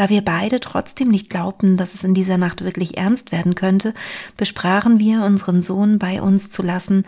Da 0.00 0.08
wir 0.08 0.22
beide 0.22 0.60
trotzdem 0.60 1.08
nicht 1.08 1.28
glaubten, 1.28 1.76
dass 1.76 1.92
es 1.92 2.04
in 2.04 2.14
dieser 2.14 2.38
Nacht 2.38 2.64
wirklich 2.64 2.96
ernst 2.96 3.32
werden 3.32 3.54
könnte, 3.54 3.92
besprachen 4.38 4.98
wir, 4.98 5.24
unseren 5.24 5.60
Sohn 5.60 5.98
bei 5.98 6.22
uns 6.22 6.48
zu 6.48 6.62
lassen, 6.62 7.04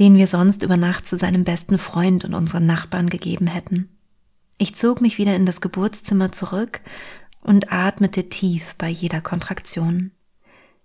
den 0.00 0.16
wir 0.16 0.26
sonst 0.26 0.62
über 0.62 0.78
Nacht 0.78 1.04
zu 1.04 1.18
seinem 1.18 1.44
besten 1.44 1.76
Freund 1.76 2.24
und 2.24 2.32
unseren 2.32 2.64
Nachbarn 2.64 3.10
gegeben 3.10 3.46
hätten. 3.46 3.90
Ich 4.56 4.76
zog 4.76 5.02
mich 5.02 5.18
wieder 5.18 5.36
in 5.36 5.44
das 5.44 5.60
Geburtszimmer 5.60 6.32
zurück 6.32 6.80
und 7.42 7.70
atmete 7.70 8.30
tief 8.30 8.76
bei 8.78 8.88
jeder 8.88 9.20
Kontraktion. 9.20 10.10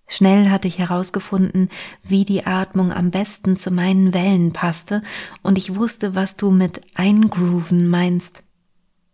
Schnell 0.06 0.50
hatte 0.50 0.68
ich 0.68 0.80
herausgefunden, 0.80 1.70
wie 2.04 2.26
die 2.26 2.46
Atmung 2.46 2.92
am 2.92 3.10
besten 3.10 3.56
zu 3.56 3.72
meinen 3.72 4.14
Wellen 4.14 4.52
passte, 4.52 5.02
und 5.44 5.58
ich 5.58 5.78
wusste, 5.78 6.14
was 6.14 6.36
du 6.36 6.52
mit 6.52 6.82
eingrooven 6.96 7.88
meinst. 7.88 8.44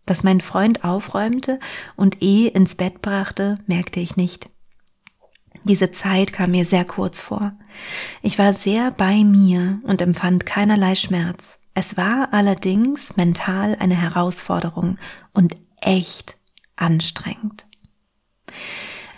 Dass 0.05 0.23
mein 0.23 0.41
Freund 0.41 0.83
aufräumte 0.83 1.59
und 1.95 2.21
eh 2.21 2.47
ins 2.47 2.75
Bett 2.75 3.01
brachte, 3.01 3.59
merkte 3.67 3.99
ich 3.99 4.17
nicht. 4.17 4.49
Diese 5.63 5.91
Zeit 5.91 6.33
kam 6.33 6.51
mir 6.51 6.65
sehr 6.65 6.83
kurz 6.83 7.21
vor. 7.21 7.53
Ich 8.21 8.37
war 8.37 8.53
sehr 8.53 8.91
bei 8.91 9.23
mir 9.23 9.79
und 9.83 10.01
empfand 10.01 10.45
keinerlei 10.45 10.95
Schmerz. 10.95 11.57
Es 11.73 11.95
war 11.95 12.29
allerdings 12.33 13.15
mental 13.15 13.77
eine 13.79 13.95
Herausforderung 13.95 14.97
und 15.33 15.55
echt 15.79 16.35
anstrengend. 16.75 17.65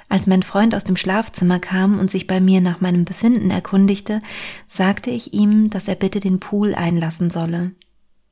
Als 0.07 0.27
mein 0.27 0.43
Freund 0.43 0.75
aus 0.75 0.83
dem 0.83 0.97
Schlafzimmer 0.97 1.59
kam 1.59 1.99
und 1.99 2.11
sich 2.11 2.27
bei 2.27 2.39
mir 2.39 2.61
nach 2.61 2.79
meinem 2.79 3.05
Befinden 3.05 3.49
erkundigte, 3.49 4.21
sagte 4.67 5.09
ich 5.09 5.33
ihm, 5.33 5.71
dass 5.71 5.87
er 5.87 5.95
bitte 5.95 6.19
den 6.19 6.39
Pool 6.39 6.75
einlassen 6.75 7.31
solle. 7.31 7.71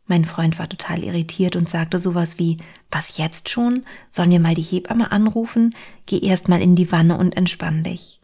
Mein 0.05 0.25
Freund 0.25 0.60
war 0.60 0.67
total 0.67 1.03
irritiert 1.03 1.55
und 1.55 1.69
sagte 1.69 2.00
sowas 2.00 2.38
wie, 2.39 2.57
was 2.91 3.17
jetzt 3.17 3.50
schon? 3.50 3.83
Sollen 4.12 4.31
wir 4.31 4.39
mal 4.39 4.55
die 4.55 4.62
Hebamme 4.62 5.12
anrufen? 5.12 5.75
Geh 6.05 6.19
erst 6.19 6.50
mal 6.50 6.62
in 6.62 6.75
die 6.75 6.91
Wanne 6.91 7.17
und 7.17 7.38
entspann 7.38 7.83
dich. 7.83 8.19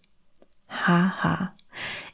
Haha. 0.68 1.24
Ha. 1.24 1.54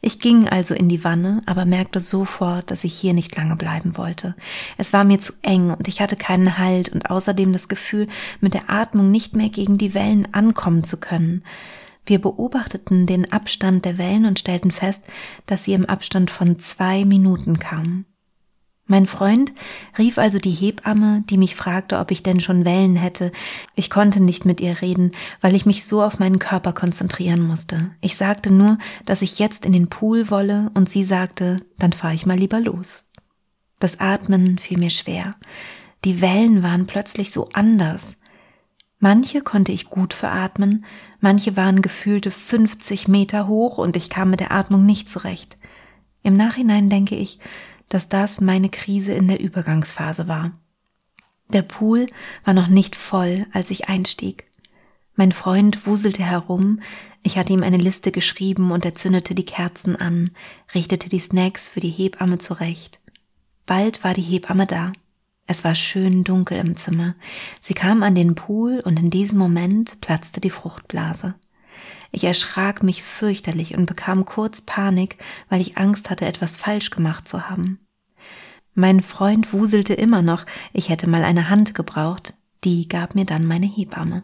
Ich 0.02 0.20
ging 0.20 0.48
also 0.48 0.76
in 0.76 0.90
die 0.90 1.04
Wanne, 1.04 1.42
aber 1.46 1.66
merkte 1.66 2.00
sofort, 2.00 2.70
dass 2.70 2.84
ich 2.84 2.94
hier 2.94 3.14
nicht 3.14 3.36
lange 3.36 3.56
bleiben 3.56 3.98
wollte. 3.98 4.36
Es 4.78 4.94
war 4.94 5.04
mir 5.04 5.20
zu 5.20 5.34
eng 5.42 5.72
und 5.72 5.88
ich 5.88 6.02
hatte 6.02 6.16
keinen 6.16 6.58
Halt 6.58 6.90
und 6.90 7.10
außerdem 7.10 7.52
das 7.54 7.68
Gefühl, 7.68 8.08
mit 8.40 8.54
der 8.54 8.70
Atmung 8.70 9.12
nicht 9.12 9.36
mehr 9.36 9.50
gegen 9.50 9.78
die 9.78 9.94
Wellen 9.94 10.34
ankommen 10.34 10.84
zu 10.84 10.98
können. 10.98 11.44
Wir 12.06 12.22
beobachteten 12.22 13.08
den 13.08 13.32
Abstand 13.32 13.84
der 13.86 13.98
Wellen 13.98 14.26
und 14.26 14.38
stellten 14.38 14.70
fest, 14.70 15.02
dass 15.48 15.64
sie 15.64 15.74
im 15.74 15.86
Abstand 15.86 16.30
von 16.30 16.60
zwei 16.60 17.04
Minuten 17.04 17.58
kamen. 17.58 18.06
Mein 18.88 19.08
Freund 19.08 19.52
rief 19.98 20.20
also 20.20 20.38
die 20.38 20.52
Hebamme, 20.52 21.24
die 21.28 21.38
mich 21.38 21.56
fragte, 21.56 21.98
ob 21.98 22.12
ich 22.12 22.22
denn 22.22 22.40
schon 22.40 22.66
Wellen 22.66 22.96
hätte. 22.96 23.32
Ich 23.74 23.90
konnte 23.90 24.22
nicht 24.22 24.46
mit 24.46 24.62
ihr 24.62 24.80
reden, 24.82 25.14
weil 25.42 25.56
ich 25.56 25.66
mich 25.66 25.86
so 25.86 26.04
auf 26.04 26.20
meinen 26.20 26.38
Körper 26.38 26.72
konzentrieren 26.72 27.42
musste. 27.42 27.90
Ich 28.02 28.16
sagte 28.16 28.54
nur, 28.54 28.78
dass 29.06 29.24
ich 29.24 29.40
jetzt 29.40 29.66
in 29.66 29.74
den 29.74 29.88
Pool 29.88 30.30
wolle, 30.30 30.70
und 30.76 30.88
sie 30.88 31.04
sagte, 31.04 31.62
dann 31.80 31.94
fahre 31.94 32.14
ich 32.14 32.28
mal 32.28 32.38
lieber 32.38 32.60
los. 32.60 33.06
Das 33.80 34.00
Atmen 34.00 34.60
fiel 34.60 34.78
mir 34.78 34.92
schwer. 34.92 35.36
Die 36.04 36.22
Wellen 36.22 36.62
waren 36.62 36.86
plötzlich 36.86 37.32
so 37.32 37.50
anders. 37.54 38.18
Manche 39.00 39.42
konnte 39.42 39.72
ich 39.72 39.90
gut 39.90 40.14
veratmen, 40.14 40.86
manche 41.20 41.58
waren 41.58 41.82
gefühlte 41.82 42.30
50 42.30 43.08
Meter 43.08 43.48
hoch 43.48 43.80
und 43.80 43.98
ich 43.98 44.12
kam 44.12 44.30
mit 44.30 44.40
der 44.40 44.52
Atmung 44.52 44.86
nicht 44.86 45.10
zurecht. 45.10 45.58
Im 46.24 46.38
Nachhinein 46.38 46.90
denke 46.90 47.16
ich, 47.16 47.40
dass 47.90 48.10
das 48.10 48.42
meine 48.42 48.70
Krise 48.70 49.14
in 49.14 49.28
der 49.28 49.40
Übergangsphase 49.40 50.28
war. 50.28 50.52
Der 51.50 51.62
Pool 51.62 52.08
war 52.44 52.54
noch 52.54 52.68
nicht 52.68 52.96
voll, 52.96 53.46
als 53.52 53.70
ich 53.70 53.88
einstieg. 53.88 54.46
Mein 55.16 55.32
Freund 55.32 55.86
wuselte 55.86 56.24
herum, 56.24 56.82
ich 57.24 57.38
hatte 57.38 57.54
ihm 57.54 57.64
eine 57.64 57.78
Liste 57.78 58.12
geschrieben 58.12 58.72
und 58.72 58.86
er 58.86 58.96
zündete 58.96 59.34
die 59.34 59.46
Kerzen 59.46 59.96
an, 59.96 60.32
richtete 60.74 61.10
die 61.10 61.20
Snacks 61.20 61.70
für 61.70 61.80
die 61.80 61.90
Hebamme 61.90 62.38
zurecht. 62.38 63.00
Bald 63.66 64.04
war 64.04 64.14
die 64.14 64.22
Hebamme 64.22 64.68
da. 64.68 64.92
Es 65.48 65.64
war 65.64 65.76
schön 65.76 66.24
dunkel 66.24 66.58
im 66.58 66.76
Zimmer. 66.76 67.16
Sie 67.62 67.74
kam 67.74 68.04
an 68.04 68.16
den 68.16 68.36
Pool 68.36 68.80
und 68.80 69.00
in 69.00 69.10
diesem 69.10 69.38
Moment 69.38 70.02
platzte 70.02 70.42
die 70.42 70.50
Fruchtblase. 70.50 71.36
Ich 72.16 72.24
erschrak 72.24 72.82
mich 72.82 73.04
fürchterlich 73.04 73.76
und 73.76 73.88
bekam 73.88 74.24
kurz 74.24 74.62
Panik, 74.62 75.18
weil 75.50 75.60
ich 75.60 75.78
Angst 75.78 76.10
hatte, 76.10 76.26
etwas 76.26 76.56
falsch 76.56 76.90
gemacht 76.90 77.28
zu 77.28 77.50
haben. 77.50 77.86
Mein 78.74 79.02
Freund 79.02 79.52
wuselte 79.52 79.94
immer 79.94 80.22
noch, 80.22 80.46
ich 80.72 80.88
hätte 80.88 81.10
mal 81.10 81.26
eine 81.26 81.50
Hand 81.50 81.76
gebraucht, 81.76 82.34
die 82.64 82.88
gab 82.88 83.16
mir 83.16 83.26
dann 83.26 83.46
meine 83.46 83.66
Hebamme. 83.66 84.24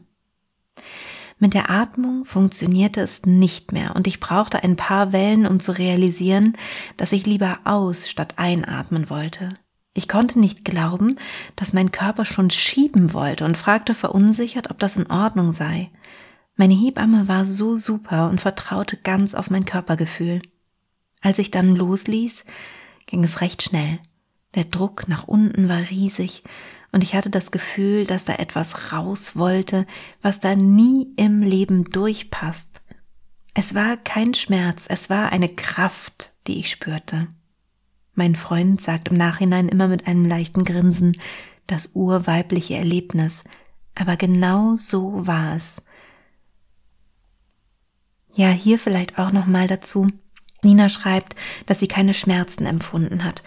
Mit 1.38 1.54
der 1.54 1.70
Atmung 1.70 2.24
funktionierte 2.24 3.02
es 3.02 3.24
nicht 3.26 3.74
mehr 3.74 3.94
und 3.94 4.08
ich 4.08 4.22
brauchte 4.22 4.64
ein 4.64 4.78
paar 4.78 5.12
Wellen, 5.12 5.46
um 5.46 5.60
zu 5.60 5.78
realisieren, 5.78 6.58
dass 6.96 7.12
ich 7.12 7.26
lieber 7.26 7.60
aus 7.66 8.10
statt 8.10 8.36
einatmen 8.38 9.10
wollte. 9.10 9.56
Ich 9.94 10.08
konnte 10.08 10.40
nicht 10.40 10.64
glauben, 10.64 11.20
dass 11.58 11.74
mein 11.74 11.92
Körper 11.92 12.24
schon 12.24 12.52
schieben 12.52 13.14
wollte 13.14 13.44
und 13.44 13.58
fragte 13.58 13.94
verunsichert, 13.94 14.72
ob 14.72 14.80
das 14.80 14.96
in 14.96 15.12
Ordnung 15.12 15.52
sei. 15.52 15.92
Meine 16.62 16.76
Hebamme 16.76 17.28
war 17.28 17.48
so 17.48 17.76
super 17.76 18.30
und 18.30 18.40
vertraute 18.40 18.96
ganz 18.96 19.34
auf 19.34 19.50
mein 19.50 19.66
Körpergefühl. 19.66 20.44
Als 21.20 21.40
ich 21.40 21.50
dann 21.50 21.76
losließ, 21.76 22.46
ging 23.08 23.24
es 23.24 23.42
recht 23.42 23.64
schnell. 23.64 23.98
Der 24.54 24.66
Druck 24.66 25.08
nach 25.08 25.28
unten 25.28 25.70
war 25.70 25.90
riesig 25.90 26.44
und 26.92 27.02
ich 27.02 27.16
hatte 27.16 27.32
das 27.32 27.50
Gefühl, 27.50 28.06
dass 28.06 28.26
da 28.26 28.36
etwas 28.36 28.94
raus 28.94 29.36
wollte, 29.36 29.88
was 30.22 30.40
da 30.40 30.54
nie 30.54 31.08
im 31.16 31.42
Leben 31.42 31.86
durchpasst. 31.86 32.84
Es 33.56 33.74
war 33.74 33.98
kein 33.98 34.36
Schmerz, 34.36 34.86
es 34.88 35.10
war 35.10 35.32
eine 35.32 35.50
Kraft, 35.50 36.32
die 36.46 36.60
ich 36.60 36.70
spürte. 36.70 37.28
Mein 38.14 38.36
Freund 38.36 38.80
sagt 38.82 39.08
im 39.08 39.18
Nachhinein 39.18 39.68
immer 39.68 39.88
mit 39.88 40.06
einem 40.06 40.26
leichten 40.26 40.64
Grinsen, 40.64 41.18
das 41.66 41.90
urweibliche 41.96 42.76
Erlebnis, 42.76 43.44
aber 43.96 44.16
genau 44.16 44.76
so 44.76 45.26
war 45.26 45.56
es. 45.56 45.78
Ja, 48.34 48.50
hier 48.50 48.80
vielleicht 48.80 49.20
auch 49.20 49.32
noch 49.32 49.46
mal 49.46 49.68
dazu. 49.68 50.08
Nina 50.64 50.90
schreibt, 50.90 51.36
dass 51.66 51.80
sie 51.80 51.88
keine 51.88 52.14
Schmerzen 52.14 52.66
empfunden 52.66 53.24
hat. 53.24 53.42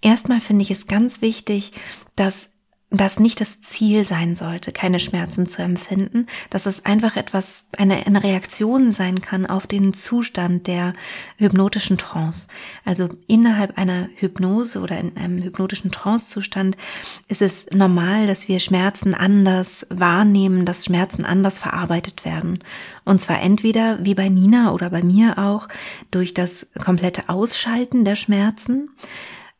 Erstmal 0.00 0.40
finde 0.40 0.62
ich 0.62 0.70
es 0.70 0.86
ganz 0.86 1.22
wichtig, 1.22 1.72
dass 2.16 2.50
das 2.92 3.18
nicht 3.18 3.40
das 3.40 3.60
Ziel 3.62 4.06
sein 4.06 4.34
sollte, 4.34 4.70
keine 4.70 5.00
Schmerzen 5.00 5.46
zu 5.46 5.62
empfinden, 5.62 6.26
dass 6.50 6.66
es 6.66 6.84
einfach 6.84 7.16
etwas, 7.16 7.64
eine, 7.78 8.06
eine 8.06 8.22
Reaktion 8.22 8.92
sein 8.92 9.22
kann 9.22 9.46
auf 9.46 9.66
den 9.66 9.94
Zustand 9.94 10.66
der 10.66 10.92
hypnotischen 11.38 11.96
Trance. 11.96 12.48
Also 12.84 13.08
innerhalb 13.26 13.78
einer 13.78 14.10
Hypnose 14.16 14.78
oder 14.78 14.98
in 14.98 15.16
einem 15.16 15.42
hypnotischen 15.42 15.90
Trancezustand 15.90 16.76
ist 17.28 17.40
es 17.40 17.66
normal, 17.70 18.26
dass 18.26 18.46
wir 18.46 18.60
Schmerzen 18.60 19.14
anders 19.14 19.86
wahrnehmen, 19.88 20.66
dass 20.66 20.84
Schmerzen 20.84 21.24
anders 21.24 21.58
verarbeitet 21.58 22.26
werden. 22.26 22.58
Und 23.04 23.22
zwar 23.22 23.40
entweder, 23.40 24.04
wie 24.04 24.14
bei 24.14 24.28
Nina 24.28 24.72
oder 24.72 24.90
bei 24.90 25.02
mir 25.02 25.38
auch, 25.38 25.68
durch 26.10 26.34
das 26.34 26.66
komplette 26.84 27.30
Ausschalten 27.30 28.04
der 28.04 28.16
Schmerzen, 28.16 28.90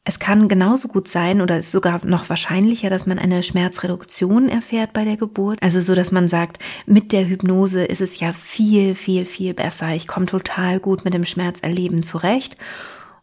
es 0.04 0.18
kann 0.18 0.48
genauso 0.48 0.88
gut 0.88 1.06
sein 1.06 1.40
oder 1.40 1.60
ist 1.60 1.70
sogar 1.70 2.04
noch 2.04 2.28
wahrscheinlicher, 2.28 2.90
dass 2.90 3.06
man 3.06 3.20
eine 3.20 3.42
Schmerzreduktion 3.44 4.48
erfährt 4.48 4.92
bei 4.92 5.04
der 5.04 5.16
Geburt. 5.16 5.62
Also 5.62 5.80
so, 5.80 5.94
dass 5.94 6.10
man 6.10 6.26
sagt, 6.26 6.58
mit 6.86 7.12
der 7.12 7.28
Hypnose 7.28 7.84
ist 7.84 8.00
es 8.00 8.18
ja 8.18 8.32
viel, 8.32 8.96
viel, 8.96 9.24
viel 9.24 9.54
besser. 9.54 9.94
Ich 9.94 10.08
komme 10.08 10.26
total 10.26 10.80
gut 10.80 11.04
mit 11.04 11.14
dem 11.14 11.24
Schmerzerleben 11.24 12.02
zurecht. 12.02 12.56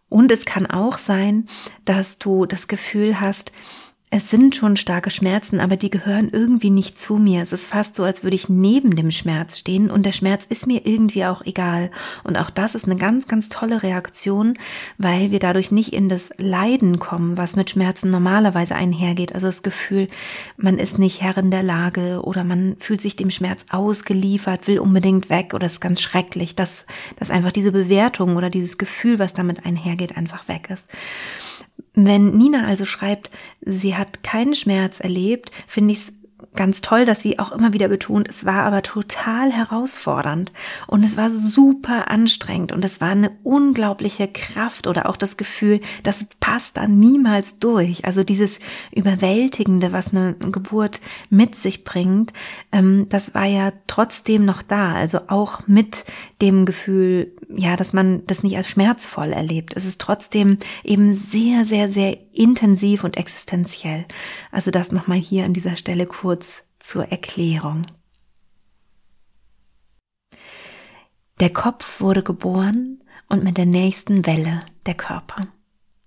Und 0.08 0.32
es 0.32 0.46
kann 0.46 0.66
auch 0.68 0.98
sein, 0.98 1.48
dass 1.84 2.18
du 2.18 2.46
das 2.46 2.70
Gefühl 2.70 3.20
hast, 3.20 3.52
es 4.12 4.32
sind 4.32 4.56
schon 4.56 4.76
starke 4.76 5.12
Schmerzen, 5.12 5.60
aber 5.60 5.78
die 5.78 5.92
gehören 5.92 6.30
irgendwie 6.32 6.72
nicht 6.72 7.00
zu 7.00 7.18
mir. 7.18 7.44
Es 7.44 7.54
ist 7.54 7.68
fast 7.68 7.96
so, 7.96 8.04
als 8.04 8.24
würde 8.24 8.36
ich 8.36 8.50
neben 8.50 8.96
dem 8.96 9.12
Schmerz 9.12 9.60
stehen 9.60 9.92
und 9.92 10.04
der 10.04 10.14
Schmerz 10.14 10.48
ist 10.50 10.66
mir 10.66 10.88
irgendwie 10.88 11.26
auch 11.26 11.46
egal. 11.46 11.92
Und 12.24 12.36
auch 12.36 12.50
das 12.50 12.74
ist 12.74 12.86
eine 12.86 12.96
ganz, 12.96 13.28
ganz 13.28 13.50
tolle 13.50 13.84
Reaktion, 13.84 14.58
weil 14.98 15.30
wir 15.30 15.38
dadurch 15.38 15.70
nicht 15.70 15.94
in 15.94 16.10
das 16.10 16.32
Leiden 16.38 16.98
kommen, 16.98 17.38
was 17.38 17.56
mit 17.56 17.70
Schmerzen 17.70 18.10
normalerweise 18.10 18.74
einhergeht. 18.74 19.36
Also 19.36 19.46
das 19.46 19.62
Gefühl, 19.62 20.08
man 20.58 20.80
ist 20.80 20.98
nicht 20.98 21.22
Herrin 21.22 21.52
der 21.52 21.64
Lage 21.64 22.22
oder 22.24 22.44
man 22.44 22.78
fühlt 22.80 23.02
sich 23.02 23.16
dem 23.16 23.30
Schmerz 23.30 23.66
ausgeliefert, 23.70 24.68
will 24.68 24.80
unbedingt 24.80 25.30
weg 25.30 25.54
oder 25.54 25.68
ist 25.68 25.82
ganz 25.82 26.02
schrecklich, 26.02 26.56
dass, 26.56 26.86
dass 27.18 27.30
einfach 27.30 27.52
diese 27.52 27.72
Bewertung 27.72 28.38
oder 28.38 28.50
dieses 28.50 28.80
Gefühl, 28.80 29.20
was 29.20 29.36
damit 29.36 29.68
einhergeht, 29.68 30.18
einfach 30.18 30.48
weg 30.48 30.72
ist. 30.72 30.90
Wenn 31.94 32.38
Nina 32.38 32.66
also 32.66 32.86
schreibt, 32.86 33.32
sie 33.62 33.96
hat 33.96 34.24
keinen 34.24 34.56
Schmerz 34.56 35.00
erlebt, 35.00 35.52
finde 35.68 35.94
ich 35.94 36.00
es 36.00 36.12
ganz 36.56 36.82
toll, 36.82 37.06
dass 37.06 37.22
sie 37.22 37.40
auch 37.40 37.52
immer 37.52 37.74
wieder 37.74 37.88
betont, 37.88 38.28
es 38.28 38.46
war 38.46 38.64
aber 38.64 38.82
total 38.82 39.52
herausfordernd 39.52 40.52
und 40.88 41.04
es 41.04 41.18
war 41.18 41.30
super 41.30 42.10
anstrengend 42.10 42.72
und 42.72 42.84
es 42.84 43.02
war 43.02 43.10
eine 43.10 43.32
unglaubliche 43.44 44.28
Kraft 44.28 44.88
oder 44.88 45.08
auch 45.10 45.18
das 45.18 45.38
Gefühl, 45.38 45.82
das 46.04 46.26
passt 46.40 46.78
da 46.78 46.88
niemals 46.88 47.60
durch. 47.60 48.06
Also 48.06 48.24
dieses 48.24 48.60
Überwältigende, 48.92 49.92
was 49.92 50.14
eine 50.14 50.36
Geburt 50.36 51.02
mit 51.30 51.56
sich 51.56 51.84
bringt, 51.84 52.34
ähm, 52.72 53.08
das 53.10 53.34
war 53.34 53.46
ja 53.46 53.72
trotzdem 53.88 54.46
noch 54.46 54.62
da. 54.62 54.94
Also 54.94 55.22
auch 55.28 55.68
mit 55.68 56.06
dem 56.42 56.66
Gefühl, 56.66 57.32
ja, 57.56 57.76
dass 57.76 57.94
man 57.94 58.26
das 58.28 58.44
nicht 58.44 58.58
als 58.58 58.70
schmerzvoll 58.70 59.34
erlebt. 59.34 59.76
Es 59.76 59.86
ist 59.86 60.02
trotzdem 60.02 60.58
eben 60.84 61.14
sehr, 61.14 61.66
sehr, 61.66 61.92
sehr 61.92 62.18
intensiv 62.34 63.04
und 63.04 63.18
existenziell. 63.18 64.06
Also 64.52 64.72
das 64.72 64.92
nochmal 64.92 65.18
hier 65.18 65.46
an 65.46 65.54
dieser 65.54 65.76
Stelle 65.76 66.06
kurz 66.06 66.29
zur 66.80 67.06
Erklärung. 67.06 67.88
Der 71.40 71.52
Kopf 71.52 72.02
wurde 72.02 72.22
geboren 72.22 73.02
und 73.30 73.44
mit 73.44 73.58
der 73.58 73.66
nächsten 73.66 74.26
Welle 74.26 74.64
der 74.86 74.96
Körper. 74.96 75.48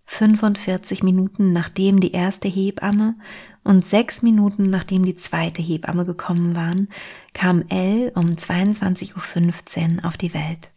45 0.07 1.03
Minuten 1.03 1.53
nachdem 1.53 2.01
die 2.01 2.13
erste 2.13 2.49
Hebamme 2.49 3.17
Und 3.65 3.87
sechs 3.87 4.23
Minuten 4.23 4.69
nachdem 4.69 5.07
die 5.07 5.15
zweite 5.15 5.63
Hebamme 5.63 6.05
gekommen 6.05 6.55
waren, 6.55 6.89
kam 7.33 7.65
Elle 7.69 8.11
um 8.13 8.33
22.15 8.33 9.99
Uhr 9.99 10.05
auf 10.05 10.17
die 10.17 10.35
Welt. 10.35 10.71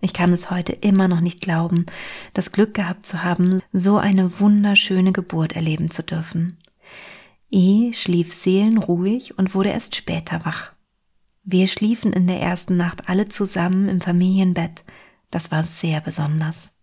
Ich 0.00 0.12
kann 0.12 0.32
es 0.32 0.50
heute 0.50 0.72
immer 0.72 1.08
noch 1.08 1.20
nicht 1.20 1.40
glauben, 1.40 1.86
das 2.32 2.52
Glück 2.52 2.72
gehabt 2.72 3.04
zu 3.04 3.24
haben, 3.24 3.60
so 3.72 3.98
eine 3.98 4.38
wunderschöne 4.38 5.12
Geburt 5.12 5.54
erleben 5.54 5.90
zu 5.90 6.04
dürfen. 6.04 6.56
E 7.50 7.92
schlief 7.92 8.32
seelenruhig 8.32 9.38
und 9.38 9.54
wurde 9.54 9.70
erst 9.70 9.96
später 9.96 10.44
wach. 10.44 10.72
Wir 11.44 11.66
schliefen 11.66 12.12
in 12.12 12.26
der 12.26 12.40
ersten 12.40 12.76
Nacht 12.76 13.08
alle 13.08 13.28
zusammen 13.28 13.88
im 13.88 14.02
Familienbett. 14.02 14.84
Das 15.30 15.50
war 15.50 15.64
sehr 15.64 16.02
besonders. 16.02 16.74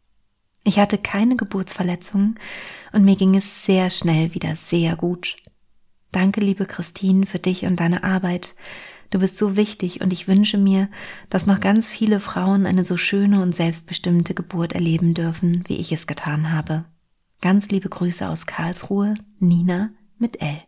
Ich 0.63 0.79
hatte 0.79 0.97
keine 0.97 1.35
Geburtsverletzungen 1.35 2.39
und 2.91 3.05
mir 3.05 3.15
ging 3.15 3.35
es 3.35 3.65
sehr 3.65 3.91
schnell 3.91 4.33
wieder 4.33 4.55
sehr 4.55 4.95
gut. 4.95 5.37
Danke, 6.11 6.41
liebe 6.41 6.65
Christine, 6.65 7.27
für 7.27 7.37
dich 7.37 7.65
und 7.65 7.79
deine 7.79 8.03
Arbeit. 8.03 8.55
Du 9.11 9.19
bist 9.19 9.37
so 9.37 9.55
wichtig 9.55 10.01
und 10.01 10.11
ich 10.11 10.27
wünsche 10.27 10.57
mir, 10.57 10.89
dass 11.29 11.45
noch 11.45 11.59
ganz 11.59 11.91
viele 11.91 12.19
Frauen 12.19 12.65
eine 12.65 12.83
so 12.83 12.97
schöne 12.97 13.43
und 13.43 13.53
selbstbestimmte 13.53 14.33
Geburt 14.33 14.73
erleben 14.73 15.13
dürfen, 15.13 15.63
wie 15.67 15.75
ich 15.75 15.91
es 15.91 16.07
getan 16.07 16.51
habe. 16.51 16.85
Ganz 17.41 17.69
liebe 17.69 17.89
Grüße 17.89 18.27
aus 18.27 18.47
Karlsruhe, 18.47 19.13
Nina 19.37 19.91
mit 20.19 20.41
L. 20.41 20.61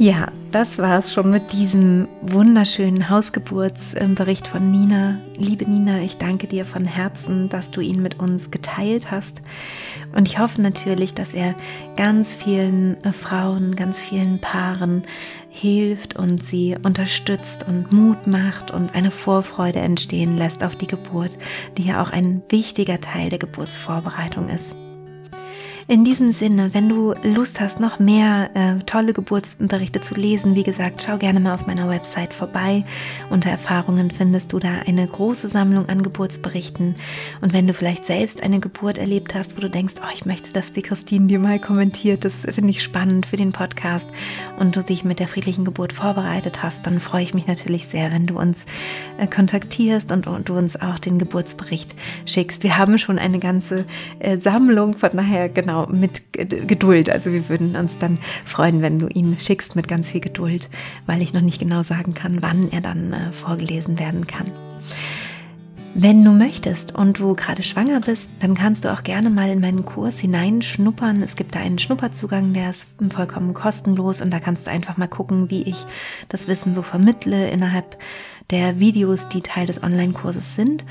Ja, 0.00 0.28
das 0.52 0.78
war 0.78 1.00
es 1.00 1.12
schon 1.12 1.28
mit 1.28 1.52
diesem 1.52 2.06
wunderschönen 2.22 3.10
Hausgeburtsbericht 3.10 4.46
von 4.46 4.70
Nina. 4.70 5.18
Liebe 5.36 5.68
Nina, 5.68 5.98
ich 6.02 6.18
danke 6.18 6.46
dir 6.46 6.64
von 6.64 6.84
Herzen, 6.84 7.48
dass 7.48 7.72
du 7.72 7.80
ihn 7.80 8.00
mit 8.00 8.20
uns 8.20 8.52
geteilt 8.52 9.10
hast. 9.10 9.42
Und 10.14 10.28
ich 10.28 10.38
hoffe 10.38 10.62
natürlich, 10.62 11.14
dass 11.14 11.34
er 11.34 11.56
ganz 11.96 12.36
vielen 12.36 13.02
äh, 13.02 13.10
Frauen, 13.10 13.74
ganz 13.74 14.00
vielen 14.00 14.40
Paaren 14.40 15.02
hilft 15.50 16.14
und 16.14 16.44
sie 16.44 16.76
unterstützt 16.80 17.66
und 17.66 17.90
Mut 17.90 18.28
macht 18.28 18.70
und 18.70 18.94
eine 18.94 19.10
Vorfreude 19.10 19.80
entstehen 19.80 20.38
lässt 20.38 20.62
auf 20.62 20.76
die 20.76 20.86
Geburt, 20.86 21.38
die 21.76 21.86
ja 21.86 22.00
auch 22.00 22.10
ein 22.10 22.42
wichtiger 22.50 23.00
Teil 23.00 23.30
der 23.30 23.40
Geburtsvorbereitung 23.40 24.48
ist. 24.48 24.76
In 25.90 26.04
diesem 26.04 26.34
Sinne, 26.34 26.74
wenn 26.74 26.90
du 26.90 27.14
Lust 27.24 27.60
hast, 27.60 27.80
noch 27.80 27.98
mehr 27.98 28.50
äh, 28.52 28.84
tolle 28.84 29.14
Geburtsberichte 29.14 30.02
zu 30.02 30.16
lesen, 30.16 30.54
wie 30.54 30.62
gesagt, 30.62 31.02
schau 31.02 31.16
gerne 31.16 31.40
mal 31.40 31.54
auf 31.54 31.66
meiner 31.66 31.88
Website 31.88 32.34
vorbei. 32.34 32.84
Unter 33.30 33.48
Erfahrungen 33.48 34.10
findest 34.10 34.52
du 34.52 34.58
da 34.58 34.68
eine 34.86 35.06
große 35.06 35.48
Sammlung 35.48 35.88
an 35.88 36.02
Geburtsberichten. 36.02 36.96
Und 37.40 37.54
wenn 37.54 37.66
du 37.66 37.72
vielleicht 37.72 38.04
selbst 38.04 38.42
eine 38.42 38.60
Geburt 38.60 38.98
erlebt 38.98 39.34
hast, 39.34 39.56
wo 39.56 39.62
du 39.62 39.70
denkst, 39.70 39.94
oh, 40.02 40.10
ich 40.12 40.26
möchte, 40.26 40.52
dass 40.52 40.72
die 40.72 40.82
Christine 40.82 41.26
dir 41.26 41.38
mal 41.38 41.58
kommentiert, 41.58 42.26
das 42.26 42.34
finde 42.34 42.68
ich 42.68 42.82
spannend 42.82 43.24
für 43.24 43.38
den 43.38 43.52
Podcast 43.52 44.10
und 44.58 44.76
du 44.76 44.84
dich 44.84 45.04
mit 45.04 45.20
der 45.20 45.28
friedlichen 45.28 45.64
Geburt 45.64 45.94
vorbereitet 45.94 46.62
hast, 46.62 46.86
dann 46.86 47.00
freue 47.00 47.22
ich 47.22 47.32
mich 47.32 47.46
natürlich 47.46 47.86
sehr, 47.86 48.12
wenn 48.12 48.26
du 48.26 48.38
uns 48.38 48.66
äh, 49.16 49.26
kontaktierst 49.26 50.12
und, 50.12 50.26
und, 50.26 50.50
du 50.50 50.54
uns 50.58 50.78
auch 50.78 50.98
den 50.98 51.18
Geburtsbericht 51.18 51.94
schickst. 52.26 52.62
Wir 52.62 52.76
haben 52.76 52.98
schon 52.98 53.18
eine 53.18 53.38
ganze 53.38 53.86
äh, 54.18 54.36
Sammlung, 54.36 54.94
von 54.94 55.12
daher 55.14 55.48
genau 55.48 55.77
genau, 55.86 55.98
mit 55.98 56.32
Geduld. 56.32 57.10
Also 57.10 57.32
wir 57.32 57.48
würden 57.48 57.76
uns 57.76 57.98
dann 57.98 58.18
freuen, 58.44 58.82
wenn 58.82 58.98
du 58.98 59.08
ihn 59.08 59.38
schickst 59.38 59.76
mit 59.76 59.88
ganz 59.88 60.10
viel 60.10 60.20
Geduld, 60.20 60.68
weil 61.06 61.22
ich 61.22 61.32
noch 61.32 61.40
nicht 61.40 61.58
genau 61.58 61.82
sagen 61.82 62.14
kann, 62.14 62.42
wann 62.42 62.70
er 62.70 62.80
dann 62.80 63.12
äh, 63.12 63.32
vorgelesen 63.32 63.98
werden 63.98 64.26
kann. 64.26 64.50
Wenn 65.94 66.22
du 66.22 66.30
möchtest 66.30 66.94
und 66.94 67.18
du 67.18 67.34
gerade 67.34 67.62
schwanger 67.62 68.00
bist, 68.00 68.30
dann 68.40 68.54
kannst 68.54 68.84
du 68.84 68.92
auch 68.92 69.02
gerne 69.02 69.30
mal 69.30 69.48
in 69.48 69.58
meinen 69.58 69.84
Kurs 69.84 70.20
hineinschnuppern. 70.20 71.22
Es 71.22 71.34
gibt 71.34 71.54
da 71.54 71.60
einen 71.60 71.78
Schnupperzugang, 71.78 72.52
der 72.52 72.70
ist 72.70 72.86
vollkommen 73.10 73.54
kostenlos 73.54 74.20
und 74.20 74.30
da 74.30 74.38
kannst 74.38 74.66
du 74.66 74.70
einfach 74.70 74.96
mal 74.96 75.08
gucken, 75.08 75.50
wie 75.50 75.62
ich 75.62 75.86
das 76.28 76.46
Wissen 76.46 76.74
so 76.74 76.82
vermittle 76.82 77.50
innerhalb 77.50 77.96
der 78.50 78.78
Videos, 78.78 79.28
die 79.28 79.40
Teil 79.40 79.66
des 79.66 79.82
Online-Kurses 79.82 80.54
sind. 80.54 80.84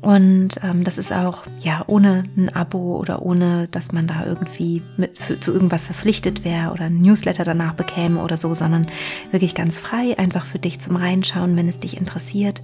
Und 0.00 0.60
ähm, 0.62 0.82
das 0.82 0.96
ist 0.96 1.12
auch 1.12 1.44
ja 1.60 1.84
ohne 1.86 2.24
ein 2.36 2.48
Abo 2.54 2.96
oder 2.96 3.22
ohne, 3.22 3.68
dass 3.70 3.92
man 3.92 4.06
da 4.06 4.24
irgendwie 4.24 4.82
mit, 4.96 5.18
für, 5.18 5.38
zu 5.38 5.52
irgendwas 5.52 5.86
verpflichtet 5.86 6.44
wäre 6.44 6.72
oder 6.72 6.84
ein 6.84 7.02
Newsletter 7.02 7.44
danach 7.44 7.74
bekäme 7.74 8.22
oder 8.22 8.36
so, 8.36 8.54
sondern 8.54 8.86
wirklich 9.30 9.54
ganz 9.54 9.78
frei, 9.78 10.18
einfach 10.18 10.44
für 10.44 10.58
dich 10.58 10.80
zum 10.80 10.96
Reinschauen, 10.96 11.56
wenn 11.56 11.68
es 11.68 11.80
dich 11.80 11.98
interessiert. 11.98 12.62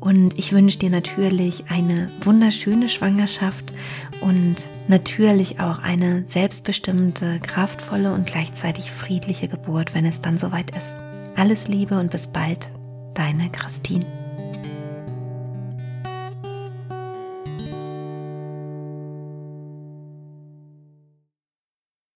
Und 0.00 0.38
ich 0.38 0.52
wünsche 0.52 0.78
dir 0.78 0.90
natürlich 0.90 1.64
eine 1.70 2.08
wunderschöne 2.20 2.90
Schwangerschaft 2.90 3.72
und 4.20 4.68
natürlich 4.88 5.58
auch 5.60 5.78
eine 5.78 6.24
selbstbestimmte, 6.26 7.40
kraftvolle 7.40 8.12
und 8.12 8.26
gleichzeitig 8.26 8.90
friedliche 8.90 9.48
Geburt, 9.48 9.94
wenn 9.94 10.04
es 10.04 10.20
dann 10.20 10.36
soweit 10.36 10.70
ist. 10.72 10.96
Alles 11.36 11.68
Liebe 11.68 11.98
und 11.98 12.10
bis 12.10 12.26
bald, 12.26 12.68
deine 13.14 13.50
Christine. 13.50 14.25